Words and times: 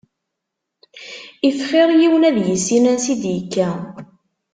If 1.49 1.55
xir 1.69 1.89
yiwen 1.99 2.27
ad 2.29 2.37
yissin 2.47 2.85
ansi 2.91 3.11
id-yekka. 3.13 3.69